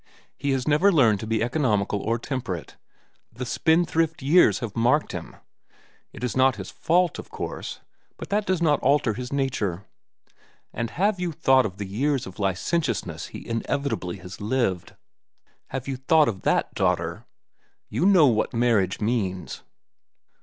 He 0.35 0.49
has 0.49 0.67
never 0.67 0.91
learned 0.91 1.19
to 1.19 1.27
be 1.27 1.43
economical 1.43 1.99
or 1.99 2.17
temperate. 2.17 2.75
The 3.31 3.45
spendthrift 3.45 4.23
years 4.23 4.57
have 4.57 4.75
marked 4.75 5.11
him. 5.11 5.35
It 6.11 6.23
is 6.23 6.35
not 6.35 6.55
his 6.55 6.71
fault, 6.71 7.19
of 7.19 7.29
course, 7.29 7.81
but 8.17 8.29
that 8.31 8.47
does 8.47 8.63
not 8.63 8.79
alter 8.79 9.13
his 9.13 9.31
nature. 9.31 9.85
And 10.73 10.89
have 10.89 11.19
you 11.19 11.31
thought 11.31 11.67
of 11.67 11.77
the 11.77 11.85
years 11.85 12.25
of 12.25 12.39
licentiousness 12.39 13.27
he 13.27 13.47
inevitably 13.47 14.17
has 14.17 14.41
lived? 14.41 14.95
Have 15.67 15.87
you 15.87 15.97
thought 15.97 16.27
of 16.27 16.41
that, 16.41 16.73
daughter? 16.73 17.27
You 17.87 18.07
know 18.07 18.25
what 18.25 18.55
marriage 18.55 19.01
means." 19.01 19.61